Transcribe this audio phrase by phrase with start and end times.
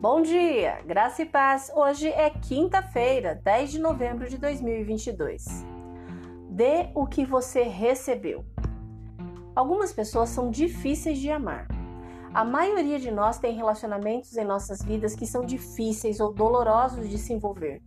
[0.00, 1.70] Bom dia, graça e paz.
[1.76, 5.44] Hoje é quinta-feira, 10 de novembro de 2022.
[6.48, 8.42] Dê o que você recebeu.
[9.54, 11.68] Algumas pessoas são difíceis de amar.
[12.32, 17.18] A maioria de nós tem relacionamentos em nossas vidas que são difíceis ou dolorosos de
[17.18, 17.82] se envolver.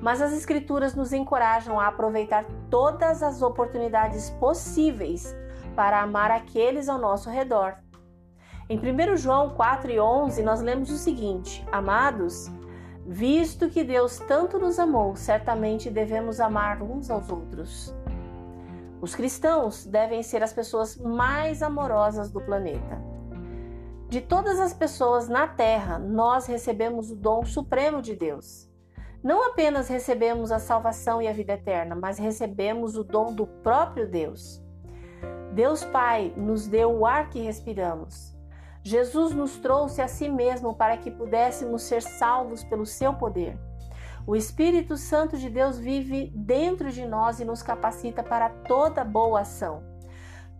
[0.00, 5.36] Mas as Escrituras nos encorajam a aproveitar todas as oportunidades possíveis
[5.76, 7.83] para amar aqueles ao nosso redor
[8.68, 12.50] em 1 João 4 e 11, nós lemos o seguinte: Amados,
[13.06, 17.94] visto que Deus tanto nos amou, certamente devemos amar uns aos outros.
[19.02, 23.02] Os cristãos devem ser as pessoas mais amorosas do planeta.
[24.08, 28.70] De todas as pessoas na Terra, nós recebemos o dom supremo de Deus.
[29.22, 34.08] Não apenas recebemos a salvação e a vida eterna, mas recebemos o dom do próprio
[34.08, 34.62] Deus.
[35.52, 38.33] Deus Pai nos deu o ar que respiramos.
[38.86, 43.58] Jesus nos trouxe a si mesmo para que pudéssemos ser salvos pelo seu poder.
[44.26, 49.40] O Espírito Santo de Deus vive dentro de nós e nos capacita para toda boa
[49.40, 49.82] ação.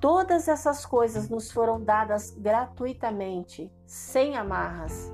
[0.00, 5.12] Todas essas coisas nos foram dadas gratuitamente, sem amarras.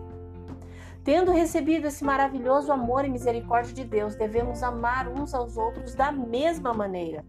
[1.03, 6.13] Tendo recebido esse maravilhoso amor e misericórdia de Deus, devemos amar uns aos outros da
[6.13, 7.25] mesma maneira.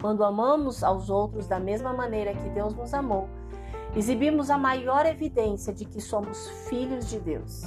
[0.00, 3.28] Quando amamos aos outros da mesma maneira que Deus nos amou,
[3.94, 7.62] exibimos a maior evidência de que somos filhos de Deus.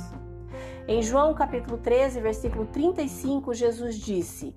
[0.88, 4.56] Em João capítulo 13, versículo 35, Jesus disse: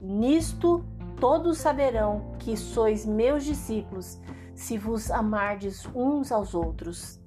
[0.00, 0.84] Nisto
[1.20, 4.20] todos saberão que sois meus discípulos,
[4.54, 7.20] se vos amardes uns aos outros.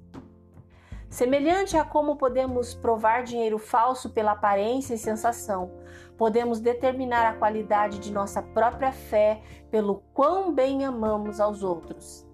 [1.08, 5.70] Semelhante a como podemos provar dinheiro falso pela aparência e sensação,
[6.18, 9.40] podemos determinar a qualidade de nossa própria fé
[9.70, 12.27] pelo quão bem amamos aos outros.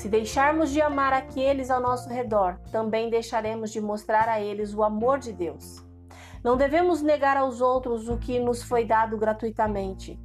[0.00, 4.82] Se deixarmos de amar aqueles ao nosso redor, também deixaremos de mostrar a eles o
[4.82, 5.84] amor de Deus.
[6.42, 10.18] Não devemos negar aos outros o que nos foi dado gratuitamente.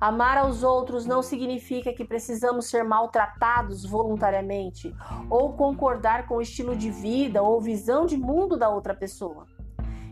[0.00, 4.92] Amar aos outros não significa que precisamos ser maltratados voluntariamente
[5.30, 9.46] ou concordar com o estilo de vida ou visão de mundo da outra pessoa.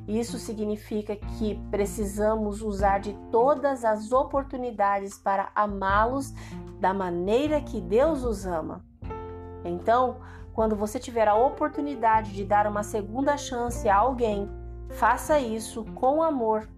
[0.07, 6.33] Isso significa que precisamos usar de todas as oportunidades para amá-los
[6.79, 8.89] da maneira que Deus os ama.
[9.65, 10.17] Então,
[10.53, 14.49] quando você tiver a oportunidade de dar uma segunda chance a alguém,
[14.91, 16.69] faça isso com amor.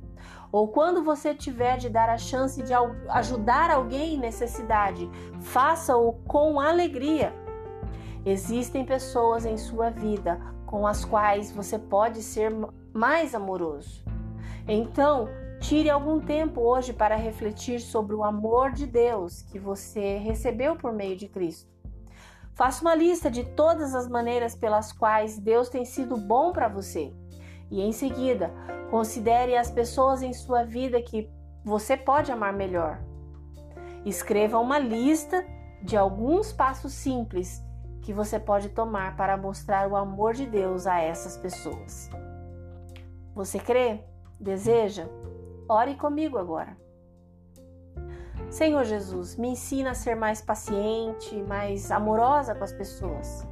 [0.50, 2.72] Ou quando você tiver de dar a chance de
[3.08, 5.10] ajudar alguém em necessidade,
[5.40, 7.32] faça-o com alegria.
[8.24, 12.52] Existem pessoas em sua vida com as quais você pode ser
[12.92, 14.04] mais amoroso.
[14.68, 15.26] Então,
[15.58, 20.92] tire algum tempo hoje para refletir sobre o amor de Deus que você recebeu por
[20.92, 21.81] meio de Cristo.
[22.54, 27.12] Faça uma lista de todas as maneiras pelas quais Deus tem sido bom para você.
[27.70, 28.52] E em seguida,
[28.90, 31.30] considere as pessoas em sua vida que
[31.64, 33.02] você pode amar melhor.
[34.04, 35.44] Escreva uma lista
[35.82, 37.62] de alguns passos simples
[38.02, 42.10] que você pode tomar para mostrar o amor de Deus a essas pessoas.
[43.34, 44.04] Você crê?
[44.38, 45.08] Deseja?
[45.68, 46.76] Ore comigo agora.
[48.52, 53.48] Senhor Jesus, me ensina a ser mais paciente, mais amorosa com as pessoas.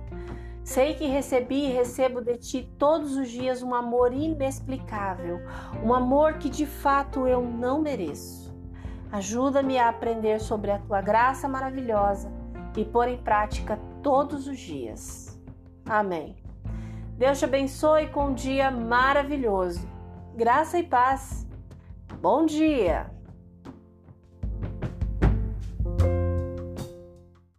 [0.62, 5.40] Sei que recebi e recebo de ti todos os dias um amor inexplicável,
[5.82, 8.54] um amor que de fato eu não mereço.
[9.10, 12.30] Ajuda-me a aprender sobre a tua graça maravilhosa
[12.76, 15.40] e pôr em prática todos os dias.
[15.86, 16.36] Amém.
[17.16, 19.88] Deus te abençoe com um dia maravilhoso.
[20.36, 21.48] Graça e paz.
[22.20, 23.19] Bom dia!